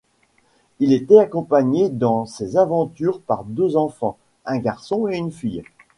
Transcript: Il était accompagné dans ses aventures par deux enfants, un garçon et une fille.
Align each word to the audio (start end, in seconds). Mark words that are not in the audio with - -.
Il 0.79 0.93
était 0.93 1.19
accompagné 1.19 1.89
dans 1.91 2.25
ses 2.25 2.57
aventures 2.57 3.21
par 3.21 3.43
deux 3.43 3.77
enfants, 3.77 4.17
un 4.47 4.57
garçon 4.57 5.07
et 5.07 5.15
une 5.15 5.31
fille. 5.31 5.63